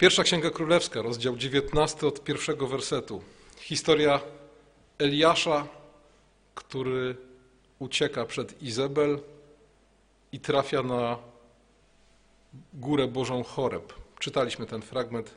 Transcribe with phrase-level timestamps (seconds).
[0.00, 3.22] Pierwsza Księga Królewska, rozdział 19 od pierwszego wersetu.
[3.56, 4.20] Historia
[4.98, 5.68] Eliasza,
[6.54, 7.16] który
[7.78, 9.20] ucieka przed Izabel
[10.32, 11.18] i trafia na
[12.74, 13.92] górę Bożą Choreb.
[14.18, 15.34] Czytaliśmy ten fragment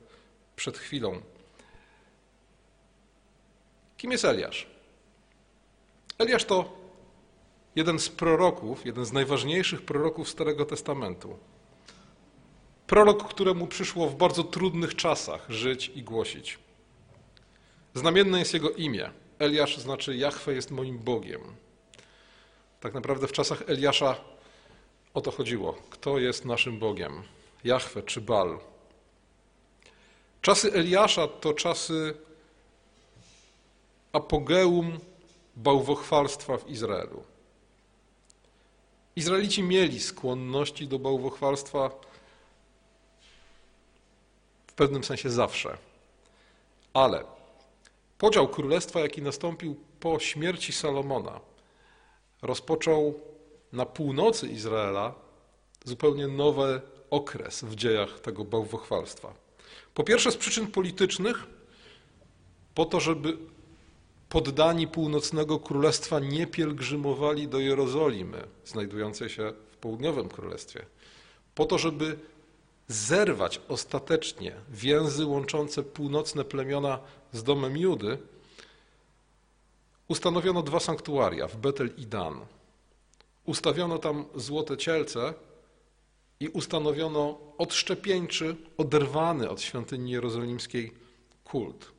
[0.55, 1.21] przed chwilą.
[3.97, 4.67] Kim jest Eliasz?
[6.17, 6.77] Eliasz to
[7.75, 11.37] jeden z proroków, jeden z najważniejszych proroków Starego Testamentu.
[12.87, 16.59] Prorok, któremu przyszło w bardzo trudnych czasach żyć i głosić.
[17.93, 19.09] Znamienne jest jego imię.
[19.39, 21.41] Eliasz znaczy Jahwe jest moim Bogiem.
[22.79, 24.15] Tak naprawdę w czasach Eliasza
[25.13, 25.73] o to chodziło.
[25.89, 27.23] Kto jest naszym Bogiem?
[27.63, 28.59] Jahwe czy Bal?
[30.41, 32.13] Czasy Eliasza to czasy
[34.13, 34.99] apogeum
[35.55, 37.23] bałwochwalstwa w Izraelu.
[39.15, 41.89] Izraelici mieli skłonności do bałwochwalstwa
[44.73, 45.77] w pewnym sensie zawsze.
[46.93, 47.23] Ale
[48.17, 51.39] podział królestwa, jaki nastąpił po śmierci Salomona,
[52.41, 53.19] rozpoczął
[53.73, 55.13] na północy Izraela
[55.85, 59.33] zupełnie nowy okres w dziejach tego bałwochwalstwa.
[59.93, 61.43] Po pierwsze z przyczyn politycznych,
[62.75, 63.37] po to, żeby
[64.29, 70.85] poddani północnego królestwa nie pielgrzymowali do Jerozolimy, znajdującej się w południowym królestwie,
[71.55, 72.19] po to, żeby
[72.87, 76.99] zerwać ostatecznie więzy łączące północne plemiona
[77.31, 78.17] z domem Judy,
[80.07, 82.45] ustanowiono dwa sanktuaria w Betel i Dan.
[83.45, 85.33] Ustawiono tam złote cielce
[86.39, 90.91] i ustanowiono odszczepieńczy, oderwany od świątyni jerozolimskiej
[91.43, 91.91] kult.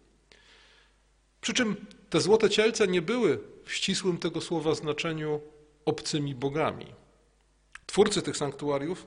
[1.40, 5.40] Przy czym te złote cielce nie były w ścisłym tego słowa znaczeniu
[5.84, 6.86] obcymi bogami.
[7.86, 9.06] Twórcy tych sanktuariów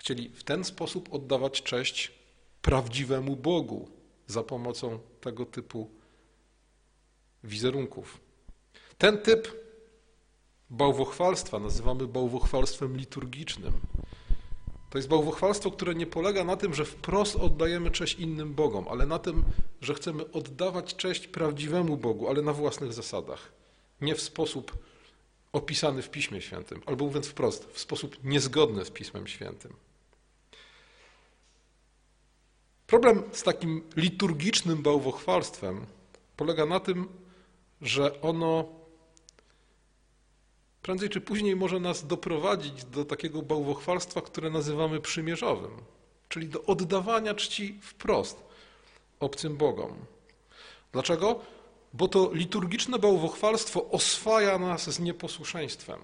[0.00, 2.12] chcieli w ten sposób oddawać cześć
[2.62, 3.88] prawdziwemu Bogu
[4.26, 5.90] za pomocą tego typu
[7.44, 8.20] wizerunków.
[8.98, 9.48] Ten typ
[10.70, 13.72] bałwochwalstwa nazywamy bałwochwalstwem liturgicznym.
[14.90, 19.06] To jest bałwochwalstwo, które nie polega na tym, że wprost oddajemy cześć innym Bogom, ale
[19.06, 19.44] na tym,
[19.80, 23.52] że chcemy oddawać cześć prawdziwemu Bogu, ale na własnych zasadach.
[24.00, 24.78] Nie w sposób
[25.52, 29.89] opisany w Piśmie Świętym, albo mówiąc wprost, w sposób niezgodny z Pismem Świętym.
[32.90, 35.86] Problem z takim liturgicznym bałwochwalstwem
[36.36, 37.08] polega na tym,
[37.82, 38.68] że ono
[40.82, 45.70] prędzej czy później może nas doprowadzić do takiego bałwochwalstwa, które nazywamy przymierzowym,
[46.28, 48.42] czyli do oddawania czci wprost
[49.20, 49.92] obcym Bogom.
[50.92, 51.40] Dlaczego?
[51.92, 55.98] Bo to liturgiczne bałwochwalstwo oswaja nas z nieposłuszeństwem.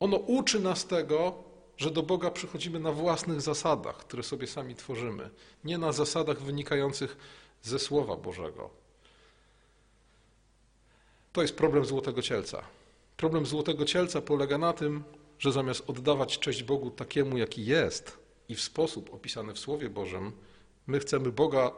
[0.00, 1.45] Ono uczy nas tego,
[1.76, 5.30] że do Boga przychodzimy na własnych zasadach, które sobie sami tworzymy,
[5.64, 7.16] nie na zasadach wynikających
[7.62, 8.70] ze Słowa Bożego.
[11.32, 12.62] To jest problem Złotego Cielca.
[13.16, 15.04] Problem Złotego Cielca polega na tym,
[15.38, 20.32] że zamiast oddawać cześć Bogu takiemu, jaki jest i w sposób opisany w Słowie Bożym,
[20.86, 21.72] my chcemy Boga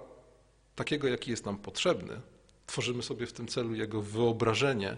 [0.76, 2.20] takiego, jaki jest nam potrzebny.
[2.66, 4.96] Tworzymy sobie w tym celu Jego wyobrażenie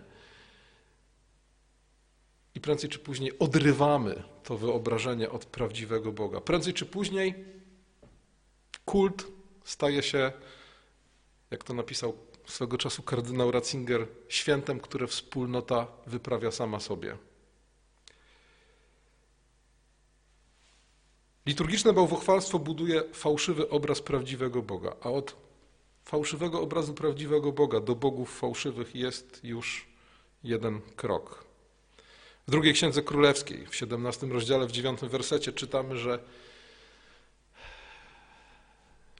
[2.55, 6.41] i prędzej czy później odrywamy to wyobrażenie od prawdziwego Boga.
[6.41, 7.35] Prędzej czy później
[8.85, 9.27] kult
[9.65, 10.33] staje się,
[11.51, 17.17] jak to napisał swego czasu kardynał Ratzinger, świętem, które wspólnota wyprawia sama sobie.
[21.47, 25.37] Liturgiczne bałwochwalstwo buduje fałszywy obraz prawdziwego Boga, a od
[26.05, 29.89] fałszywego obrazu prawdziwego Boga do bogów fałszywych jest już
[30.43, 31.50] jeden krok.
[32.49, 36.19] W drugiej księdze królewskiej, w 17 rozdziale, w 9 wersecie czytamy, że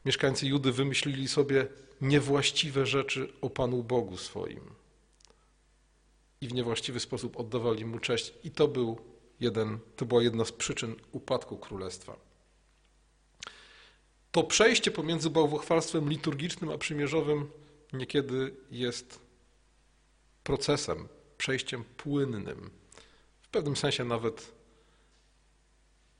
[0.05, 1.67] mieszkańcy Judy wymyślili sobie
[2.01, 4.61] niewłaściwe rzeczy o Panu Bogu swoim.
[6.41, 8.33] I w niewłaściwy sposób oddawali mu cześć.
[8.45, 8.99] I to, był
[9.41, 12.17] jeden, to była jedna z przyczyn upadku królestwa.
[14.33, 17.51] To przejście pomiędzy bałwochwalstwem liturgicznym a przymierzowym
[17.93, 19.21] niekiedy jest
[20.45, 21.09] procesem,
[21.39, 22.71] przejściem płynnym.
[23.51, 24.53] Pewnym sensie nawet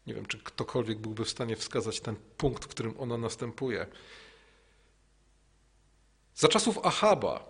[0.07, 3.87] nie wiem, czy ktokolwiek byłby w stanie wskazać ten punkt, w którym ono następuje.
[6.35, 7.45] Za czasów Ahaba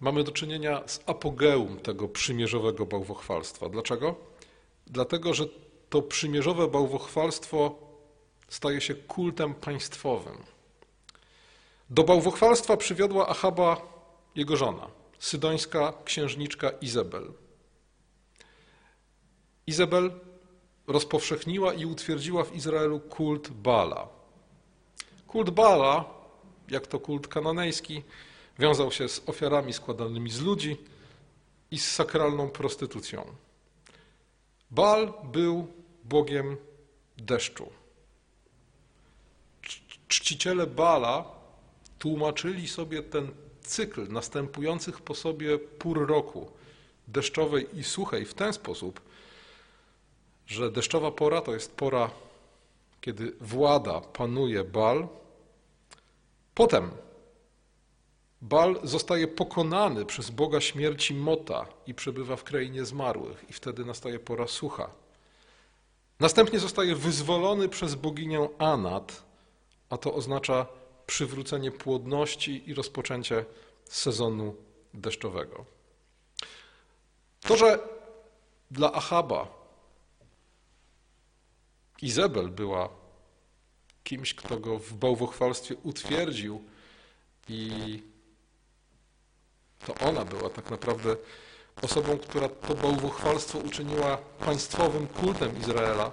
[0.00, 3.68] mamy do czynienia z apogeum tego przymierzowego bałwochwalstwa.
[3.68, 4.14] Dlaczego?
[4.86, 5.44] Dlatego, że
[5.90, 7.78] to przymierzowe bałwochwalstwo
[8.48, 10.36] staje się kultem państwowym.
[11.90, 13.82] Do bałwochwalstwa przywiodła Ahaba
[14.34, 17.32] jego żona, sydońska księżniczka Izabel.
[19.68, 20.10] Izabel
[20.86, 24.08] rozpowszechniła i utwierdziła w Izraelu kult Bala,
[25.26, 26.04] Kult Baala,
[26.68, 28.02] jak to kult kananejski,
[28.58, 30.76] wiązał się z ofiarami składanymi z ludzi
[31.70, 33.24] i z sakralną prostytucją.
[34.70, 35.66] Baal był
[36.04, 36.56] bogiem
[37.18, 37.68] deszczu.
[40.08, 41.24] Czciciele Bala
[41.98, 43.30] tłumaczyli sobie ten
[43.62, 46.50] cykl następujących po sobie pór roku,
[47.08, 49.00] deszczowej i suchej, w ten sposób,
[50.48, 52.10] że deszczowa pora to jest pora,
[53.00, 55.08] kiedy włada, panuje Bal.
[56.54, 56.90] Potem
[58.42, 64.18] Bal zostaje pokonany przez Boga śmierci Mota i przebywa w krainie zmarłych, i wtedy nastaje
[64.18, 64.90] pora sucha.
[66.20, 69.22] Następnie zostaje wyzwolony przez boginię Anat,
[69.90, 70.66] a to oznacza
[71.06, 73.44] przywrócenie płodności i rozpoczęcie
[73.84, 74.54] sezonu
[74.94, 75.64] deszczowego.
[77.40, 77.78] To, że
[78.70, 79.57] dla Achaba
[82.02, 82.88] Izabel była
[84.04, 86.64] kimś, kto go w bałwochwalstwie utwierdził
[87.48, 88.02] i
[89.86, 91.16] to ona była tak naprawdę
[91.82, 96.12] osobą, która to bałwochwalstwo uczyniła państwowym kultem Izraela.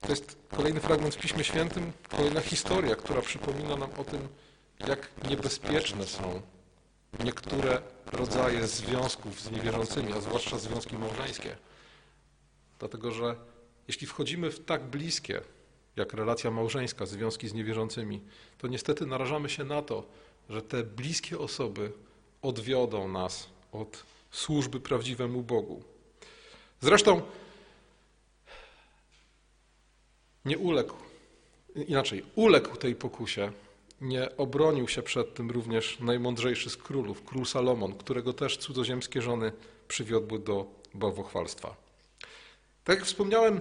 [0.00, 4.28] To jest kolejny fragment w Piśmie Świętym, kolejna historia, która przypomina nam o tym,
[4.88, 6.42] jak niebezpieczne są
[7.24, 7.82] niektóre
[8.12, 11.56] rodzaje związków z niewierzącymi, a zwłaszcza związki małżeńskie.
[12.78, 13.36] Dlatego, że
[13.88, 15.40] jeśli wchodzimy w tak bliskie,
[15.96, 18.20] jak relacja małżeńska, związki z niewierzącymi,
[18.58, 20.06] to niestety narażamy się na to,
[20.50, 21.92] że te bliskie osoby
[22.42, 25.82] odwiodą nas od służby prawdziwemu Bogu.
[26.80, 27.22] Zresztą
[30.44, 30.94] nie uległ,
[31.74, 33.52] inaczej, uległ tej pokusie,
[34.00, 39.52] nie obronił się przed tym również najmądrzejszy z królów, król Salomon, którego też cudzoziemskie żony
[39.88, 41.83] przywiodły do bałwochwalstwa.
[42.84, 43.60] Tak jak wspomniałem,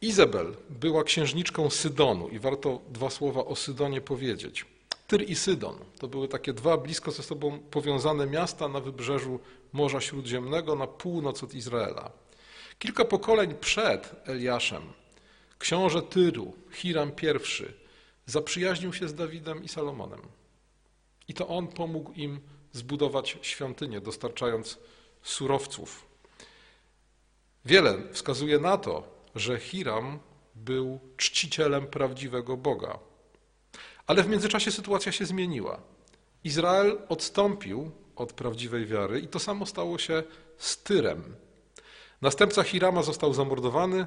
[0.00, 4.66] Izabel była księżniczką Sydonu i warto dwa słowa o Sydonie powiedzieć.
[5.06, 9.40] Tyr i Sydon to były takie dwa blisko ze sobą powiązane miasta na wybrzeżu
[9.72, 12.10] Morza Śródziemnego na północ od Izraela.
[12.78, 14.82] Kilka pokoleń przed Eliaszem
[15.58, 17.64] książę Tyru, Hiram I,
[18.26, 20.20] zaprzyjaźnił się z Dawidem i Salomonem.
[21.28, 22.40] I to on pomógł im
[22.72, 24.78] zbudować świątynię, dostarczając
[25.22, 26.09] surowców.
[27.64, 29.02] Wiele wskazuje na to,
[29.34, 30.18] że Hiram
[30.54, 32.98] był czcicielem prawdziwego Boga.
[34.06, 35.80] Ale w międzyczasie sytuacja się zmieniła.
[36.44, 40.22] Izrael odstąpił od prawdziwej wiary i to samo stało się
[40.58, 41.36] z Tyrem.
[42.22, 44.06] Następca Hirama został zamordowany,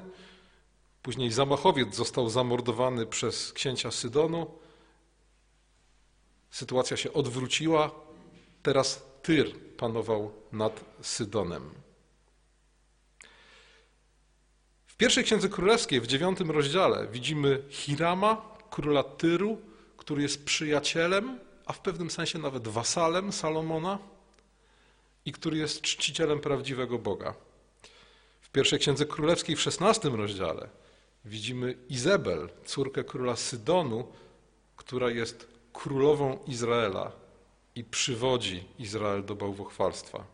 [1.02, 4.46] później zamachowiec został zamordowany przez księcia Sydonu.
[6.50, 7.90] Sytuacja się odwróciła,
[8.62, 11.83] teraz Tyr panował nad Sydonem.
[14.94, 19.60] W pierwszej księdze królewskiej, w dziewiątym rozdziale, widzimy Hirama, króla Tyru,
[19.96, 23.98] który jest przyjacielem, a w pewnym sensie nawet wasalem Salomona
[25.24, 27.34] i który jest czcicielem prawdziwego Boga.
[28.40, 30.68] W pierwszej księdze królewskiej, w szesnastym rozdziale,
[31.24, 34.12] widzimy Izabel, córkę króla Sydonu,
[34.76, 37.12] która jest królową Izraela
[37.74, 40.24] i przywodzi Izrael do bałwochwalstwa.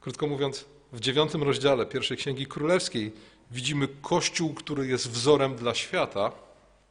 [0.00, 3.12] Krótko mówiąc, w dziewiątym rozdziale pierwszej Księgi Królewskiej
[3.50, 6.32] widzimy Kościół, który jest wzorem dla świata,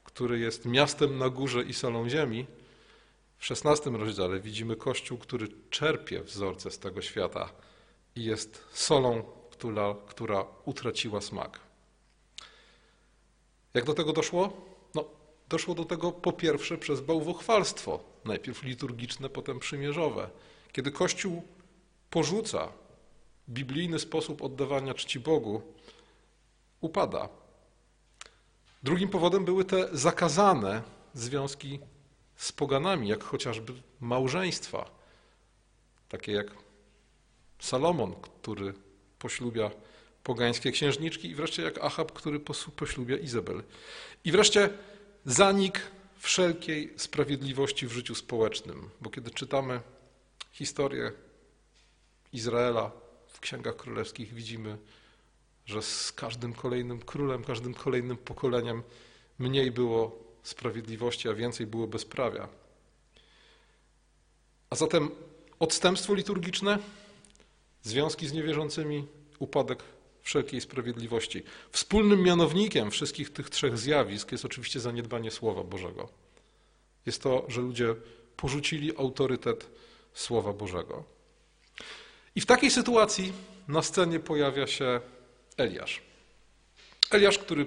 [0.04, 2.46] który jest miastem na górze i solą ziemi.
[3.38, 7.50] W szesnastym rozdziale widzimy Kościół, który czerpie wzorce z tego świata
[8.16, 11.60] i jest solą, która, która utraciła smak.
[13.74, 14.66] Jak do tego doszło?
[14.96, 15.06] No,
[15.50, 20.30] doszło do tego po pierwsze przez bałwochwalstwo, najpierw liturgiczne, potem przymierzowe.
[20.72, 21.44] Kiedy Kościół
[22.10, 22.72] porzuca
[23.50, 25.62] biblijny sposób oddawania czci Bogu
[26.82, 27.30] upada.
[28.84, 30.82] Drugim powodem były te zakazane
[31.14, 31.80] związki
[32.36, 34.92] z poganami, jak chociażby małżeństwa,
[36.10, 36.48] takie jak
[37.60, 38.74] Salomon, który
[39.20, 39.72] poślubia
[40.24, 42.40] pogańskie księżniczki i wreszcie jak Achab, który
[42.76, 43.64] poślubia Izabel.
[44.24, 44.70] I wreszcie
[45.26, 45.82] zanik
[46.18, 49.82] wszelkiej sprawiedliwości w życiu społecznym, bo kiedy czytamy
[50.52, 51.12] historię
[52.34, 52.92] Izraela
[53.38, 54.78] w księgach królewskich widzimy,
[55.66, 58.84] że z każdym kolejnym królem, każdym kolejnym pokoleniem
[59.40, 62.48] mniej było sprawiedliwości, a więcej było bezprawia.
[64.70, 65.10] A zatem
[65.60, 66.80] odstępstwo liturgiczne,
[67.84, 69.08] związki z niewierzącymi,
[69.40, 69.84] upadek
[70.22, 71.44] wszelkiej sprawiedliwości.
[71.72, 76.10] Wspólnym mianownikiem wszystkich tych trzech zjawisk jest oczywiście zaniedbanie Słowa Bożego.
[77.06, 77.96] Jest to, że ludzie
[78.38, 79.70] porzucili autorytet
[80.14, 81.17] Słowa Bożego.
[82.38, 83.34] I w takiej sytuacji
[83.68, 85.02] na scenie pojawia się
[85.58, 86.02] Eliasz.
[87.12, 87.66] Eliasz, który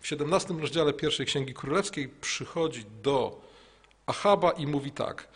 [0.00, 3.40] w w 17 rozdziale pierwszej Księgi Królewskiej przychodzi do
[4.06, 5.28] Achaba i mówi tak: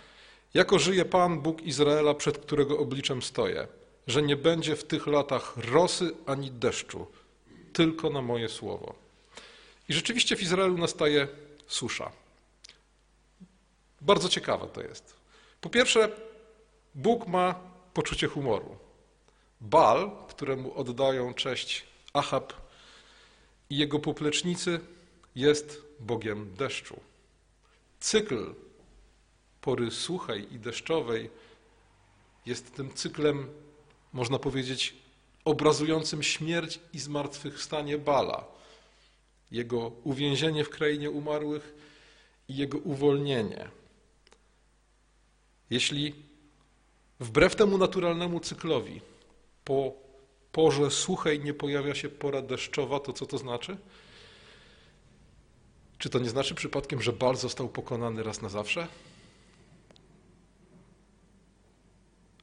[0.55, 3.69] Jako żyje Pan, Bóg Izraela, przed którego obliczem stoję,
[4.07, 7.07] że nie będzie w tych latach rosy ani deszczu,
[7.73, 8.95] tylko na moje słowo.
[9.89, 11.29] I rzeczywiście w Izraelu nastaje
[11.67, 12.13] susza.
[14.01, 15.15] Bardzo ciekawe to jest.
[15.61, 16.09] Po pierwsze,
[16.95, 18.77] Bóg ma poczucie humoru.
[19.61, 22.53] Bal, któremu oddają cześć Achab
[23.71, 24.81] i jego poplecznicy,
[25.35, 27.01] jest Bogiem deszczu.
[28.01, 28.55] Cykl
[29.61, 31.31] pory suchej i deszczowej
[32.47, 33.51] jest tym cyklem,
[34.13, 34.95] można powiedzieć,
[35.45, 38.45] obrazującym śmierć i zmartwychwstanie Bala,
[39.51, 41.75] jego uwięzienie w krainie umarłych
[42.49, 43.69] i jego uwolnienie.
[45.71, 46.15] Jeśli
[47.21, 49.01] wbrew temu naturalnemu cyklowi
[49.65, 49.93] po
[50.53, 53.77] porze suchej nie pojawia się pora deszczowa, to co to znaczy?
[55.99, 58.89] Czy to nie znaczy przypadkiem, że Bal został pokonany raz na zawsze?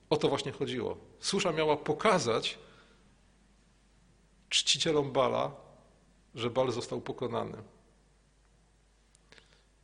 [0.09, 0.97] O to właśnie chodziło.
[1.19, 2.57] Susza miała pokazać
[4.49, 5.51] czcicielom Bala,
[6.35, 7.57] że Bal został pokonany.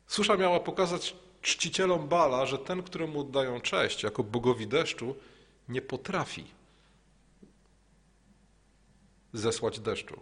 [0.06, 5.16] Susza miała pokazać czcicielom Bala, że ten, któremu oddają cześć jako bogowi deszczu,
[5.68, 6.44] nie potrafi
[9.32, 10.20] zesłać deszczu.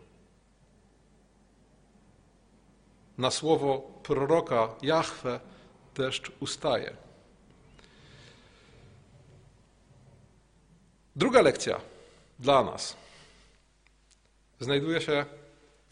[3.18, 5.40] Na słowo proroka Jahwe
[5.94, 6.96] deszcz ustaje.
[11.16, 11.80] Druga lekcja
[12.38, 12.96] dla nas
[14.60, 15.26] znajduje się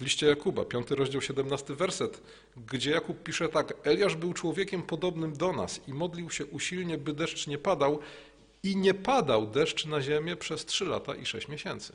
[0.01, 2.23] w liście Jakuba, 5 rozdział, 17 werset,
[2.57, 7.13] gdzie Jakub pisze tak: Eliasz był człowiekiem podobnym do nas i modlił się usilnie, by
[7.13, 7.99] deszcz nie padał,
[8.63, 11.93] i nie padał deszcz na ziemię przez trzy lata i sześć miesięcy.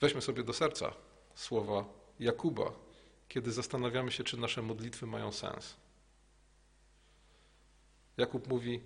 [0.00, 0.92] Weźmy sobie do serca
[1.34, 1.84] słowa
[2.20, 2.72] Jakuba,
[3.28, 5.76] kiedy zastanawiamy się, czy nasze modlitwy mają sens.
[8.16, 8.80] Jakub mówi: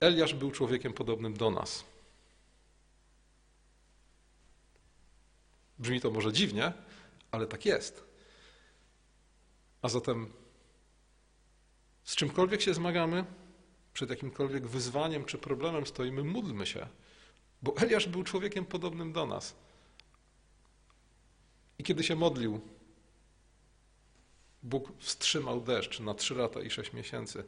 [0.00, 1.84] Eliasz był człowiekiem podobnym do nas.
[5.78, 6.72] Brzmi to może dziwnie,
[7.30, 8.04] ale tak jest.
[9.82, 10.32] A zatem
[12.04, 13.24] z czymkolwiek się zmagamy,
[13.92, 16.88] przed jakimkolwiek wyzwaniem czy problemem stoimy, módlmy się,
[17.62, 19.54] bo Eliasz był człowiekiem podobnym do nas.
[21.78, 22.60] I kiedy się modlił,
[24.62, 27.44] Bóg wstrzymał deszcz na trzy lata i sześć miesięcy.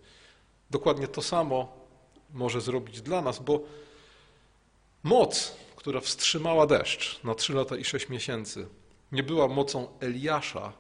[0.71, 1.87] Dokładnie to samo
[2.33, 3.61] może zrobić dla nas, bo
[5.03, 8.69] moc, która wstrzymała deszcz na trzy lata i sześć miesięcy,
[9.13, 10.73] nie była mocą Eliasza,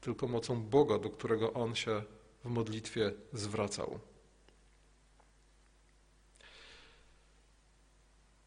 [0.00, 2.02] tylko mocą Boga, do którego on się
[2.44, 4.00] w modlitwie zwracał.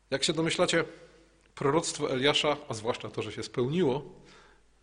[0.10, 0.86] Jak się domyślacie,
[1.56, 4.04] proroctwo Eliasza, a zwłaszcza to, że się spełniło,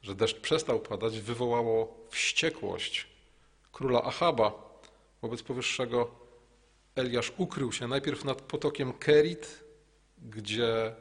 [0.02, 3.07] że deszcz przestał padać, wywołało wściekłość
[3.73, 4.52] króla Achaba.
[5.23, 6.11] Wobec powyższego
[6.95, 9.64] Eliasz ukrył się najpierw nad potokiem Kerit,
[10.19, 10.95] gdzie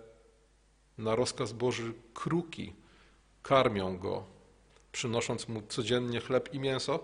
[1.03, 2.73] na rozkaz Boży kruki
[3.43, 4.23] karmią go,
[4.91, 6.99] przynosząc mu codziennie chleb i mięso.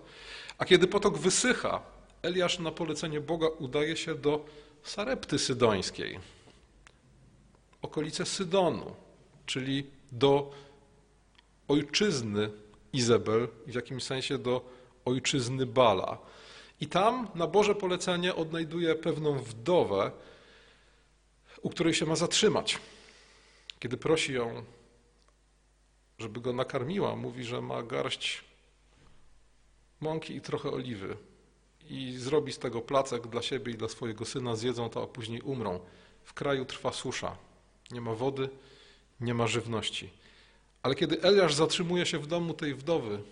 [0.58, 1.82] A kiedy potok wysycha,
[2.22, 4.44] Eliasz na polecenie Boga udaje się do
[4.82, 6.18] Sarepty Sydońskiej,
[7.82, 8.94] okolice Sydonu,
[9.46, 10.50] czyli do
[11.68, 12.50] ojczyzny
[12.92, 14.64] Izabel, w jakimś sensie do
[15.04, 16.18] ojczyzny Bala.
[16.80, 20.10] I tam na Boże polecenie odnajduje pewną wdowę,
[21.62, 22.78] u której się ma zatrzymać.
[23.80, 24.64] Kiedy prosi ją,
[26.18, 28.44] żeby go nakarmiła, mówi, że ma garść
[30.00, 31.16] mąki i trochę oliwy
[31.90, 35.40] i zrobi z tego placek dla siebie i dla swojego syna, zjedzą to, a później
[35.40, 35.80] umrą.
[36.24, 37.36] W kraju trwa susza,
[37.90, 38.48] nie ma wody,
[39.20, 40.10] nie ma żywności.
[40.82, 43.22] Ale kiedy Eliasz zatrzymuje się w domu tej wdowy,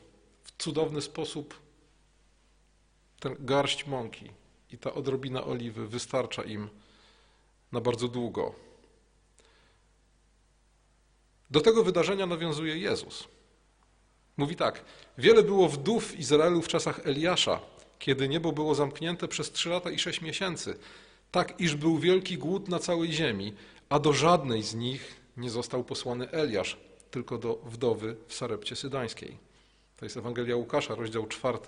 [0.44, 1.54] w cudowny sposób
[3.20, 4.30] ten garść mąki
[4.72, 6.68] i ta odrobina oliwy wystarcza im
[7.72, 8.67] na bardzo długo.
[11.50, 13.28] Do tego wydarzenia nawiązuje Jezus.
[14.36, 14.84] Mówi tak:
[15.18, 17.60] Wiele było wdów w Izraelu w czasach Eliasza,
[17.98, 20.78] kiedy niebo było zamknięte przez trzy lata i sześć miesięcy,
[21.30, 23.52] tak iż był wielki głód na całej ziemi,
[23.88, 26.76] a do żadnej z nich nie został posłany Eliasz,
[27.10, 29.36] tylko do wdowy w Sarepcie Sydańskiej.
[29.96, 31.58] To jest Ewangelia Łukasza, rozdział 4,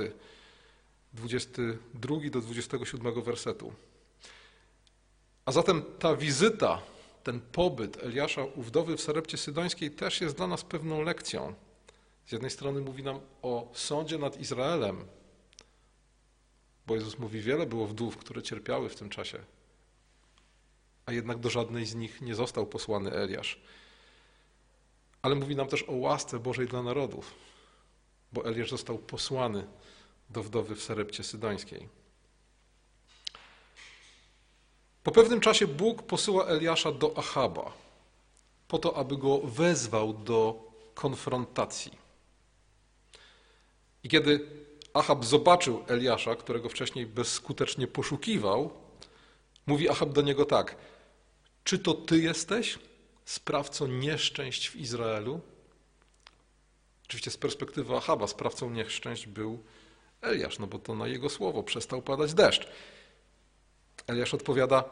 [1.13, 3.73] 22 do 27 wersetu.
[5.45, 6.83] A zatem ta wizyta,
[7.23, 11.55] ten pobyt Eliasza u wdowy w Sarepcie Sydońskiej też jest dla nas pewną lekcją.
[12.27, 15.05] Z jednej strony mówi nam o sądzie nad Izraelem,
[16.87, 19.39] bo Jezus mówi, wiele było wdów, które cierpiały w tym czasie,
[21.07, 23.61] a jednak do żadnej z nich nie został posłany Eliasz.
[25.23, 27.35] Ale mówi nam też o łasce Bożej dla narodów,
[28.33, 29.67] bo Eliasz został posłany
[30.31, 32.00] do wdowy w Sarepcie Sydońskiej.
[35.03, 37.73] Po pewnym czasie Bóg posyła Eliasza do Achaba,
[38.69, 41.99] po to, aby go wezwał do konfrontacji.
[44.05, 44.47] I kiedy
[44.95, 48.71] Achab zobaczył Eliasza, którego wcześniej bezskutecznie poszukiwał,
[49.67, 50.77] mówi Achab do niego tak:
[51.65, 52.79] Czy to ty jesteś
[53.25, 55.41] sprawcą nieszczęść w Izraelu?
[57.07, 59.63] Oczywiście z perspektywy Achaba sprawcą nieszczęść był
[60.23, 62.67] Eliasz, no bo to na jego słowo przestał padać deszcz.
[64.11, 64.85] Eliasz odpowiada: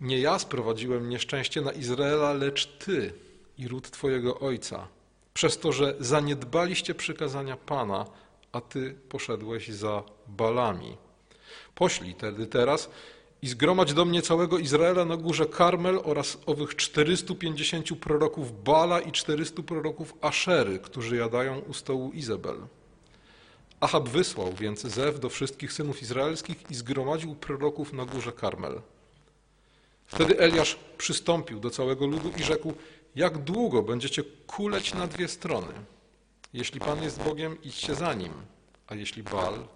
[0.00, 3.12] Nie ja sprowadziłem nieszczęście na Izraela, lecz ty
[3.58, 4.88] i ród twojego ojca,
[5.34, 8.06] przez to, że zaniedbaliście przykazania Pana,
[8.52, 10.96] a ty poszedłeś za balami.
[11.74, 12.90] Poślij tedy teraz
[13.42, 19.12] i zgromadź do mnie całego Izraela na górze Karmel oraz owych 450 proroków Bala i
[19.12, 22.56] 400 proroków Aszery, którzy jadają u stołu Izabel.
[23.80, 28.82] Achab wysłał więc Zew do wszystkich synów izraelskich i zgromadził proroków na górze Karmel.
[30.06, 32.74] Wtedy Eliasz przystąpił do całego ludu i rzekł,
[33.16, 35.72] jak długo będziecie kuleć na dwie strony?
[36.52, 38.32] Jeśli Pan jest Bogiem, idźcie za Nim,
[38.86, 39.66] a jeśli Bal,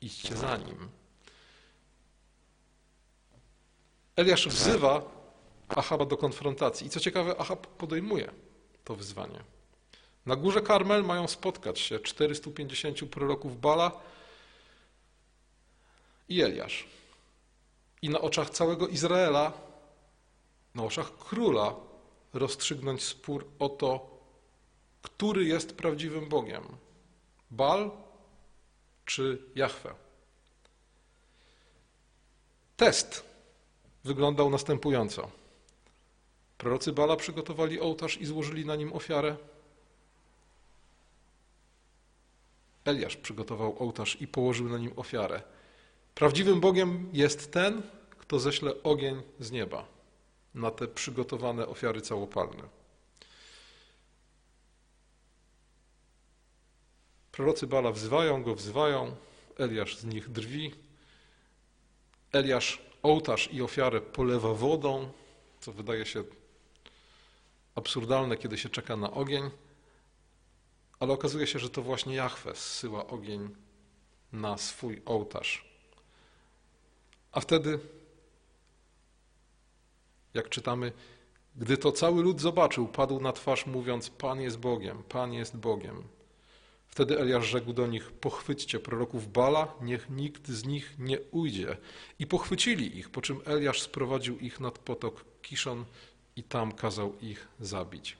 [0.00, 0.88] idźcie za Nim.
[4.16, 5.02] Eliasz wzywa
[5.68, 6.86] Achaba do konfrontacji.
[6.86, 8.30] I co ciekawe, Achab podejmuje
[8.84, 9.44] to wyzwanie.
[10.26, 14.00] Na górze Karmel mają spotkać się 450 proroków Bala
[16.28, 16.86] i Eliasz.
[18.02, 19.52] I na oczach całego Izraela,
[20.74, 21.74] na oczach króla,
[22.32, 24.10] rozstrzygnąć spór o to,
[25.02, 26.62] który jest prawdziwym Bogiem.
[27.50, 27.90] Bal
[29.04, 29.94] czy Jahwe?
[32.76, 33.24] Test
[34.04, 35.30] wyglądał następująco.
[36.58, 39.36] Prorocy Bala przygotowali ołtarz i złożyli na nim ofiarę.
[42.84, 45.42] Eliasz przygotował ołtarz i położył na nim ofiarę.
[46.14, 47.82] Prawdziwym Bogiem jest ten,
[48.18, 49.86] kto ześle ogień z nieba
[50.54, 52.62] na te przygotowane ofiary całopalne.
[57.32, 59.16] Prorocy Bala wzywają go, wzywają,
[59.58, 60.74] Eliasz z nich drwi.
[62.32, 65.12] Eliasz ołtarz i ofiarę polewa wodą,
[65.60, 66.24] co wydaje się
[67.74, 69.50] absurdalne, kiedy się czeka na ogień,
[71.02, 73.48] ale okazuje się, że to właśnie Jahwe zsyła ogień
[74.32, 75.64] na swój ołtarz.
[77.32, 77.78] A wtedy,
[80.34, 80.92] jak czytamy,
[81.56, 86.02] gdy to cały lud zobaczył, padł na twarz, mówiąc: Pan jest Bogiem, Pan jest Bogiem.
[86.88, 91.76] Wtedy Eliasz rzekł do nich: Pochwyćcie proroków Bala, niech nikt z nich nie ujdzie.
[92.18, 95.84] I pochwycili ich, po czym Eliasz sprowadził ich nad potok Kiszon
[96.36, 98.16] i tam kazał ich zabić.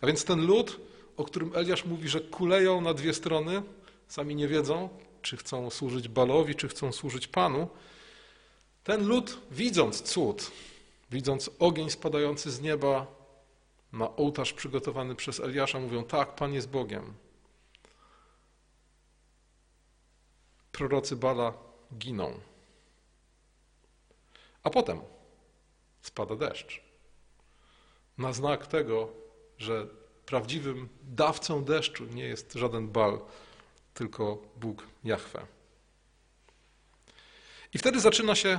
[0.00, 0.80] A więc ten lud,
[1.16, 3.62] o którym Eliasz mówi, że kuleją na dwie strony,
[4.08, 4.88] sami nie wiedzą,
[5.22, 7.68] czy chcą służyć Balowi, czy chcą służyć Panu.
[8.84, 10.50] Ten lud, widząc cud,
[11.10, 13.06] widząc ogień spadający z nieba
[13.92, 17.14] na ołtarz przygotowany przez Eliasza, mówią: Tak, Pan jest Bogiem.
[20.74, 21.52] prorocy Bala
[21.98, 22.40] giną.
[24.62, 25.00] A potem
[26.02, 26.82] spada deszcz.
[28.18, 29.08] Na znak tego,
[29.58, 29.86] że
[30.26, 33.20] prawdziwym dawcą deszczu nie jest żaden Bal,
[33.94, 35.46] tylko Bóg Jahwe.
[37.74, 38.58] I wtedy zaczyna się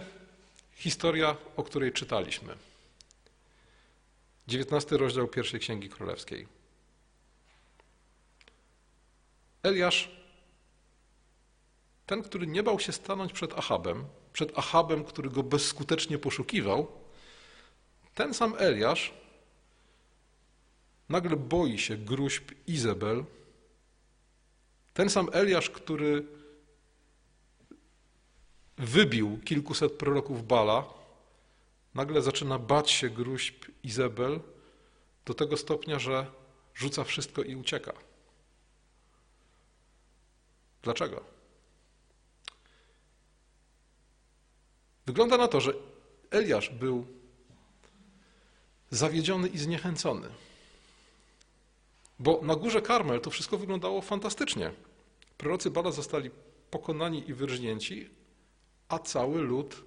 [0.74, 2.56] historia, o której czytaliśmy.
[4.48, 6.48] 19 rozdział pierwszej Księgi Królewskiej.
[9.64, 10.12] Eliasz
[12.06, 16.88] ten, który nie bał się stanąć przed Achabem, przed Achabem, który go bezskutecznie poszukiwał,
[18.16, 19.14] ten sam Eliasz
[21.10, 23.24] nagle boi się gruźb Izabel.
[24.94, 26.28] Ten sam Eliasz, który
[28.78, 30.94] wybił kilkuset proroków Bala,
[31.94, 34.40] nagle zaczyna bać się gruźb Izabel
[35.26, 36.32] do tego stopnia, że
[36.74, 37.94] rzuca wszystko i ucieka.
[40.84, 41.24] Dlaczego?
[45.06, 45.74] Wygląda na to, że
[46.32, 47.06] Eliasz był
[48.90, 50.30] zawiedziony i zniechęcony.
[52.20, 54.72] Bo na górze Karmel to wszystko wyglądało fantastycznie.
[55.38, 56.32] Prorocy Bala zostali
[56.72, 58.10] pokonani i wyrżnięci,
[58.90, 59.84] a cały lud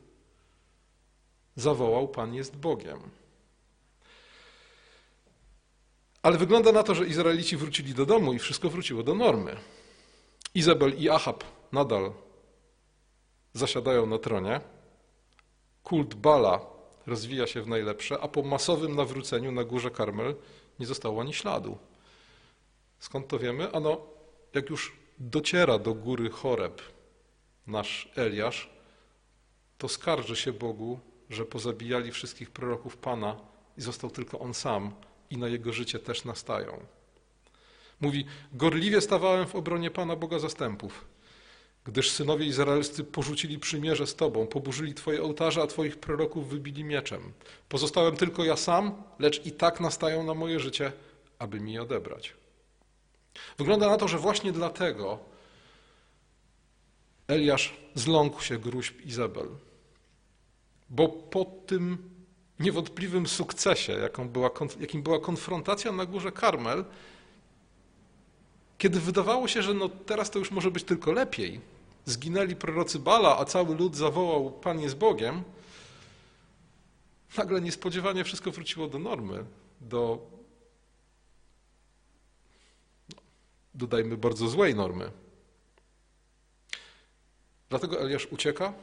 [1.57, 3.01] zawołał: Pan jest Bogiem.
[6.23, 9.57] Ale wygląda na to, że Izraelici wrócili do domu i wszystko wróciło do normy.
[10.55, 12.13] Izabel i Ahab nadal
[13.53, 14.61] zasiadają na tronie
[15.83, 16.61] kult Bala
[17.07, 20.35] rozwija się w najlepsze, a po masowym nawróceniu na górze Karmel
[20.79, 21.79] nie zostało ani śladu.
[22.99, 23.73] Skąd to wiemy?
[23.73, 24.01] Ano,
[24.55, 26.83] jak już dociera do góry Choreb
[27.67, 28.71] nasz Eliasz,
[29.79, 33.37] to skarży się Bogu, że pozabijali wszystkich proroków Pana
[33.79, 34.93] i został tylko on sam
[35.31, 36.81] i na jego życie też nastają.
[38.01, 41.05] Mówi, gorliwie stawałem w obronie Pana Boga zastępów,
[41.85, 47.33] gdyż synowie izraelscy porzucili przymierze z Tobą, poburzyli Twoje ołtarze, a Twoich proroków wybili mieczem.
[47.69, 50.93] Pozostałem tylko ja sam, lecz i tak nastają na moje życie,
[51.39, 52.38] aby mi odebrać.
[53.59, 55.19] Wygląda na to, że właśnie dlatego
[57.29, 59.49] Eliasz zląkł się gruźb Izabel.
[60.91, 62.11] Bo po tym
[62.61, 66.85] niewątpliwym sukcesie, była, jakim była konfrontacja na górze Karmel,
[68.79, 71.61] kiedy wydawało się, że no teraz to już może być tylko lepiej,
[72.05, 75.43] zginęli prorocy Bala, a cały lud zawołał Pan jest Bogiem,
[77.37, 79.45] nagle niespodziewanie wszystko wróciło do normy,
[79.81, 80.19] do
[83.79, 85.11] dodajmy bardzo złej normy.
[87.69, 88.75] Dlatego Eliasz ucieka,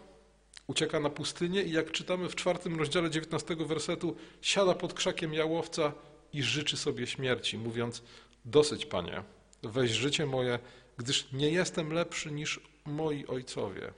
[0.68, 5.94] ucieka na pustynię i jak czytamy w czwartym rozdziale 19 wersetu, siada pod krzakiem jałowca
[6.34, 8.04] i życzy sobie śmierci, mówiąc:
[8.46, 9.24] Dosyć, panie,
[9.64, 10.60] weź życie moje,
[10.98, 13.94] gdyż nie jestem lepszy niż moi ojcowie.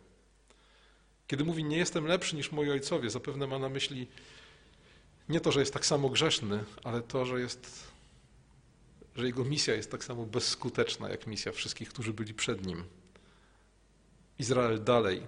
[1.27, 4.07] Kiedy mówi nie jestem lepszy niż moi ojcowie, zapewne ma na myśli
[5.29, 7.86] nie to, że jest tak samo grzeszny, ale to, że jest
[9.17, 12.83] że jego misja jest tak samo bezskuteczna jak misja wszystkich, którzy byli przed nim.
[14.39, 15.23] Izrael dalej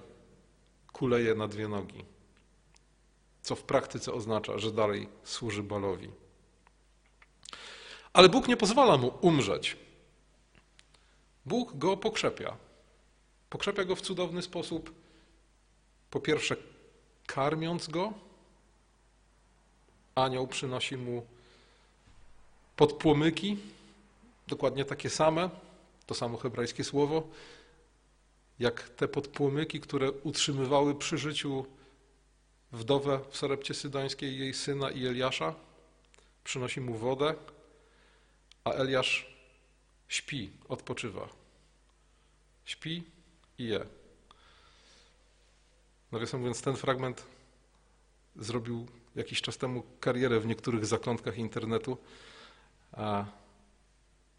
[0.93, 2.05] kuleje na dwie nogi,
[3.41, 6.09] co w praktyce oznacza, że dalej służy Balowi.
[8.13, 9.77] Ale Bóg nie pozwala mu umrzeć.
[11.45, 12.57] Bóg go pokrzepia.
[13.49, 14.93] Pokrzepia go w cudowny sposób.
[16.11, 16.55] Po pierwsze,
[17.27, 18.13] karmiąc go,
[20.15, 21.25] anioł przynosi mu
[22.75, 23.57] podpłomyki,
[24.49, 25.49] dokładnie takie same,
[26.05, 27.27] to samo hebrajskie słowo,
[28.59, 31.65] jak te podpłomyki, które utrzymywały przy życiu
[32.71, 35.55] wdowę w Sarepcie Sydońskiej, jej syna i Eliasza.
[36.43, 37.35] Przynosi mu wodę,
[38.63, 39.35] a Eliasz
[40.07, 41.29] śpi, odpoczywa.
[42.65, 43.03] Śpi
[43.57, 43.85] i je.
[46.11, 47.25] Nawiasem mówiąc, ten fragment
[48.35, 51.97] zrobił jakiś czas temu karierę w niektórych zakątkach internetu.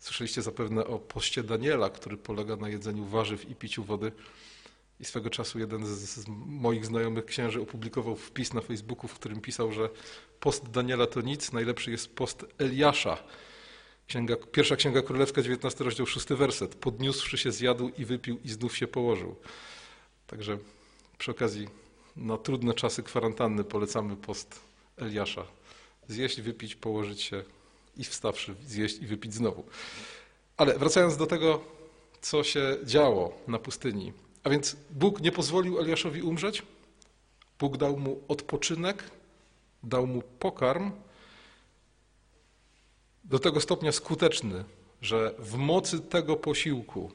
[0.01, 4.13] Słyszeliście zapewne o poście Daniela, który polega na jedzeniu warzyw i piciu wody.
[5.01, 9.73] I swego czasu jeden z moich znajomych księży opublikował wpis na Facebooku, w którym pisał,
[9.73, 9.89] że
[10.41, 13.19] post Daniela to nic, najlepszy jest post Eliasza.
[14.07, 16.75] Księga, pierwsza Księga Królewska, 19 rozdział, 6 werset.
[16.75, 19.37] Podniósłszy się zjadł i wypił i znów się położył.
[20.27, 20.59] Także
[21.19, 21.69] przy okazji
[22.17, 24.61] na trudne czasy kwarantanny polecamy post
[24.97, 25.45] Eliasza.
[26.09, 27.45] Zjeść, wypić, położyć się,
[27.97, 29.65] i wstawszy zjeść i wypić znowu.
[30.57, 31.61] Ale wracając do tego,
[32.21, 34.13] co się działo na pustyni.
[34.45, 36.63] A więc Bóg nie pozwolił Eliaszowi umrzeć,
[37.59, 39.05] Bóg dał mu odpoczynek,
[39.83, 40.93] dał mu pokarm,
[43.25, 44.65] do tego stopnia skuteczny,
[45.03, 47.11] że w mocy tego posiłku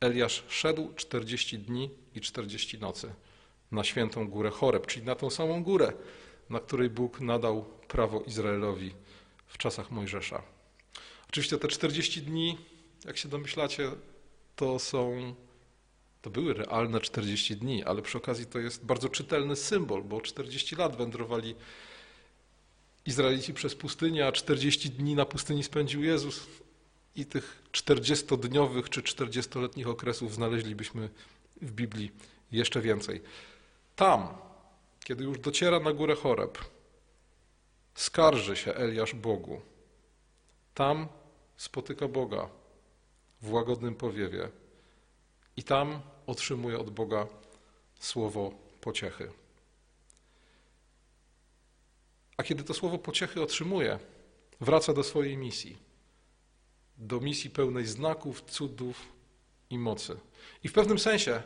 [0.00, 3.12] Eliasz szedł 40 dni i 40 nocy
[3.72, 5.92] na świętą górę Choreb, czyli na tą samą górę,
[6.50, 8.94] na której Bóg nadał prawo Izraelowi
[9.52, 10.42] w czasach Mojżesza.
[11.28, 12.58] Oczywiście te 40 dni,
[13.04, 13.90] jak się domyślacie,
[14.56, 15.34] to są,
[16.22, 20.76] to były realne 40 dni, ale przy okazji to jest bardzo czytelny symbol, bo 40
[20.76, 21.54] lat wędrowali
[23.06, 26.46] Izraelici przez pustynię, a 40 dni na pustyni spędził Jezus
[27.16, 31.08] i tych 40-dniowych czy 40-letnich okresów znaleźlibyśmy
[31.62, 32.10] w Biblii
[32.52, 33.20] jeszcze więcej.
[33.96, 34.28] Tam,
[35.04, 36.58] kiedy już dociera na górę Choreb,
[37.94, 39.60] Skarży się Eliasz Bogu.
[40.74, 41.08] Tam
[41.56, 42.48] spotyka Boga
[43.42, 44.48] w łagodnym powiewie
[45.56, 47.26] i tam otrzymuje od Boga
[47.98, 49.32] słowo pociechy.
[52.36, 53.98] A kiedy to słowo pociechy otrzymuje,
[54.60, 55.78] wraca do swojej misji.
[56.98, 59.12] Do misji pełnej znaków, cudów
[59.70, 60.16] i mocy.
[60.64, 61.42] I w pewnym sensie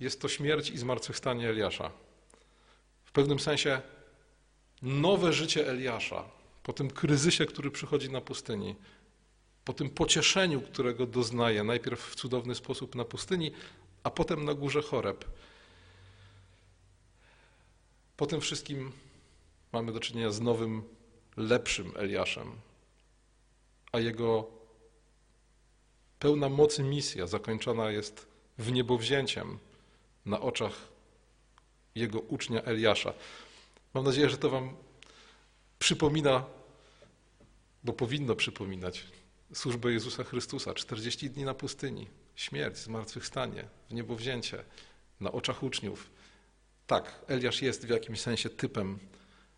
[0.00, 1.90] jest to śmierć i zmartwychwstanie Eliasza.
[3.04, 3.82] W pewnym sensie
[4.82, 6.24] nowe życie Eliasza,
[6.62, 8.74] po tym kryzysie, który przychodzi na pustyni,
[9.64, 13.52] po tym pocieszeniu, którego doznaje najpierw w cudowny sposób na pustyni,
[14.02, 15.24] a potem na górze Choreb.
[18.16, 18.92] Po tym wszystkim
[19.72, 20.82] mamy do czynienia z nowym,
[21.36, 22.52] lepszym Eliaszem,
[23.92, 24.46] a jego
[26.18, 28.26] pełna mocy misja zakończona jest
[28.58, 29.58] w niebowzięciem
[30.26, 30.88] na oczach
[31.94, 33.12] jego ucznia Eliasza.
[33.94, 34.76] Mam nadzieję, że to Wam
[35.78, 36.44] przypomina,
[37.84, 39.06] bo powinno przypominać,
[39.54, 40.74] służbę Jezusa Chrystusa.
[40.74, 44.64] 40 dni na pustyni, śmierć, zmartwychwstanie, w niebowzięcie,
[45.20, 46.10] na oczach uczniów.
[46.86, 48.98] Tak, Eliasz jest w jakimś sensie typem,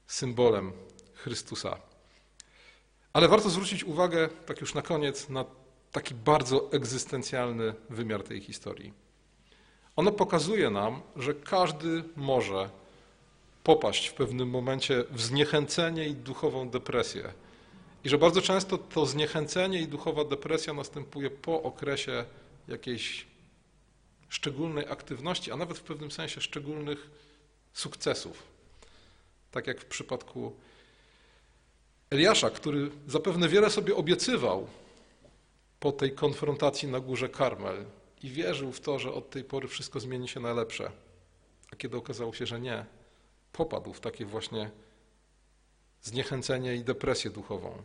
[0.07, 0.73] symbolem
[1.15, 1.79] Chrystusa.
[3.13, 5.45] Ale warto zwrócić uwagę, tak już na koniec, na
[5.93, 8.93] taki bardzo egzystencjalny wymiar tej historii.
[9.97, 12.71] Ono pokazuje nam, że każdy może
[13.65, 17.33] popaść w pewnym momencie w zniechęcenie i duchową depresję.
[18.05, 22.25] I że bardzo często to zniechęcenie i duchowa depresja następuje po okresie
[22.69, 23.27] jakiejś
[24.29, 27.11] szczególnej aktywności, a nawet w pewnym sensie szczególnych
[27.73, 28.43] sukcesów.
[29.51, 30.53] Tak jak w przypadku
[32.11, 34.67] Eliasza, który zapewne wiele sobie obiecywał
[35.81, 37.85] po tej konfrontacji na górze Karmel
[38.23, 40.91] i wierzył w to, że od tej pory wszystko zmieni się na lepsze.
[41.73, 42.87] A kiedy okazało się, że nie,
[43.53, 44.71] popadł w takie właśnie
[46.03, 47.83] zniechęcenie i depresję duchową.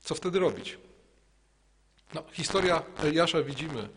[0.00, 0.78] Co wtedy robić?
[2.14, 3.88] No, historia Eliasza widzimy,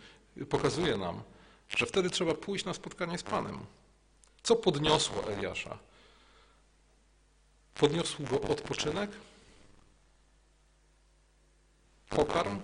[0.50, 1.24] pokazuje nam,
[1.70, 3.65] że wtedy trzeba pójść na spotkanie z Panem.
[4.44, 5.78] Co podniosło Eliasza?
[7.74, 9.12] Podniosł go odpoczynek,
[12.10, 12.62] pokarm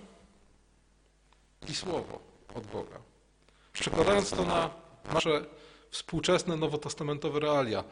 [1.69, 2.19] i słowo
[2.55, 2.99] od Boga.
[3.73, 4.69] Przekładając to na
[5.13, 5.45] nasze
[5.91, 7.83] współczesne, nowotestamentowe realia,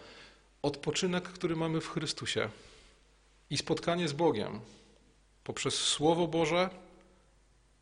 [0.62, 2.50] odpoczynek, który mamy w Chrystusie
[3.50, 4.60] i spotkanie z Bogiem
[5.44, 6.70] poprzez Słowo Boże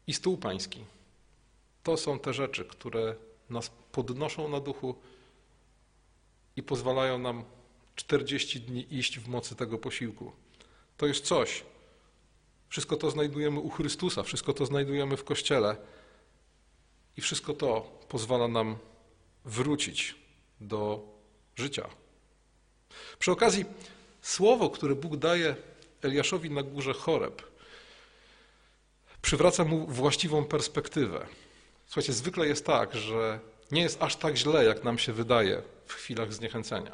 [0.08, 0.84] i stół Pański.
[1.84, 3.16] To są te rzeczy, które
[3.50, 4.96] nas podnoszą na duchu
[6.56, 7.44] i pozwalają nam
[7.96, 10.32] 40 dni iść w mocy tego posiłku.
[10.98, 11.64] To jest coś.
[12.70, 15.78] Wszystko to znajdujemy u Chrystusa, wszystko to znajdujemy w Kościele
[17.18, 18.78] i wszystko to pozwala nam
[19.48, 20.16] wrócić
[20.62, 21.08] do
[21.56, 21.90] życia.
[23.20, 23.66] Przy okazji,
[24.22, 25.56] słowo, które Bóg daje
[26.02, 27.42] Eliaszowi na górze Choreb,
[29.22, 31.28] przywraca mu właściwą perspektywę.
[31.86, 33.40] Słuchajcie, zwykle jest tak, że
[33.72, 36.92] nie jest aż tak źle, jak nam się wydaje w chwilach zniechęcenia.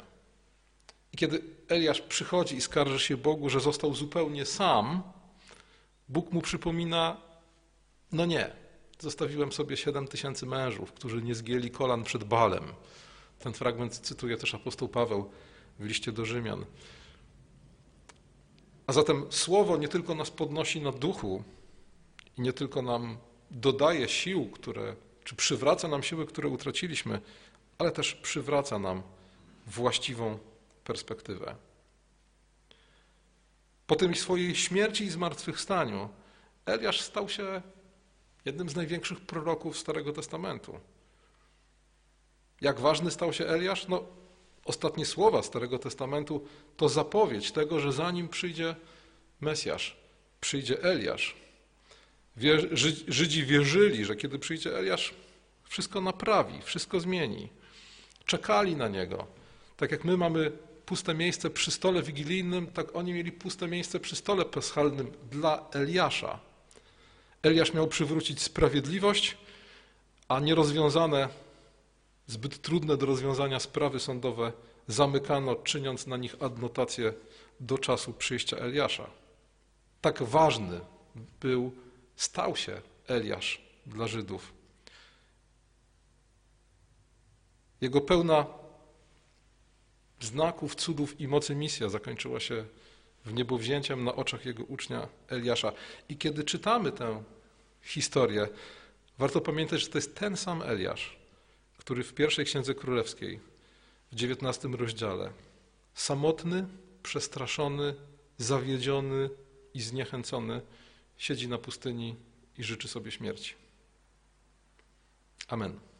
[1.12, 5.02] I kiedy Eliasz przychodzi i skarży się Bogu, że został zupełnie sam,
[6.08, 7.16] Bóg mu przypomina:
[8.12, 8.50] No nie,
[9.00, 12.64] zostawiłem sobie siedem tysięcy mężów, którzy nie zgięli kolan przed Balem.
[13.38, 15.30] Ten fragment cytuje też apostoł Paweł
[15.78, 16.64] w liście do Rzymian.
[18.86, 21.44] A zatem słowo nie tylko nas podnosi na duchu
[22.38, 23.16] i nie tylko nam
[23.50, 27.20] dodaje sił, które, czy przywraca nam siły, które utraciliśmy,
[27.78, 29.02] ale też przywraca nam
[29.66, 30.38] właściwą
[30.84, 31.56] perspektywę.
[33.86, 36.08] Po tym swojej śmierci i zmartwychwstaniu
[36.66, 37.62] Eliasz stał się
[38.44, 40.80] jednym z największych proroków Starego Testamentu.
[42.60, 43.88] Jak ważny stał się Eliasz?
[43.88, 44.04] No,
[44.64, 48.76] ostatnie słowa Starego Testamentu to zapowiedź tego, że zanim przyjdzie
[49.40, 49.96] Mesjasz,
[50.40, 51.36] przyjdzie Eliasz.
[53.08, 55.14] Żydzi wierzyli, że kiedy przyjdzie Eliasz,
[55.64, 57.48] wszystko naprawi, wszystko zmieni.
[58.26, 59.26] Czekali na niego.
[59.76, 60.52] Tak jak my mamy
[60.86, 66.40] puste miejsce przy stole wigilijnym, tak oni mieli puste miejsce przy stole paschalnym dla Eliasza.
[67.44, 69.36] Eliasz miał przywrócić sprawiedliwość,
[70.28, 71.28] a nierozwiązane,
[72.26, 74.52] zbyt trudne do rozwiązania sprawy sądowe
[74.88, 77.12] zamykano, czyniąc na nich adnotację
[77.60, 79.10] do czasu przyjścia Eliasza.
[80.00, 80.80] Tak ważny
[81.40, 81.72] był,
[82.16, 84.52] stał się Eliasz dla Żydów.
[87.80, 88.46] Jego pełna
[90.20, 92.64] znaków, cudów i mocy misja zakończyła się
[93.24, 95.72] w niebowzięciem na oczach jego ucznia Eliasza.
[96.08, 97.22] I kiedy czytamy tę
[97.82, 98.48] historię,
[99.18, 101.16] warto pamiętać, że to jest ten sam Eliasz,
[101.78, 103.40] który w pierwszej Księdze Królewskiej,
[104.12, 105.32] w dziewiętnastym rozdziale,
[105.94, 106.66] samotny,
[107.02, 107.94] przestraszony,
[108.38, 109.30] zawiedziony
[109.74, 110.60] i zniechęcony,
[111.16, 112.16] siedzi na pustyni
[112.58, 113.54] i życzy sobie śmierci.
[115.48, 115.93] Amen.